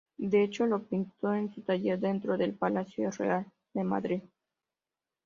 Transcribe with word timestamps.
De 0.17 0.41
hecho, 0.41 0.65
lo 0.65 0.81
pinto 0.81 1.31
en 1.31 1.53
su 1.53 1.61
taller 1.61 1.99
dentro 1.99 2.35
del 2.35 2.55
Palacio 2.55 3.11
Real 3.11 3.45
de 3.75 3.83
Madrid. 3.83 4.23